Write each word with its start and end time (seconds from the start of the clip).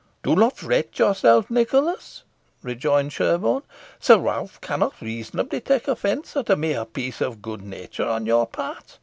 '""Do 0.23 0.35
not 0.35 0.57
fret 0.57 0.97
yourself, 0.97 1.51
Nicholas," 1.51 2.23
rejoined 2.63 3.13
Sherborne; 3.13 3.61
"Sir 3.99 4.17
Ralph 4.17 4.59
cannot 4.59 4.99
reasonably 4.99 5.61
take 5.61 5.87
offence 5.87 6.35
at 6.35 6.49
a 6.49 6.55
mere 6.55 6.85
piece 6.85 7.21
of 7.21 7.39
good 7.43 7.61
nature 7.61 8.07
on 8.07 8.25
your 8.25 8.47
part. 8.47 8.97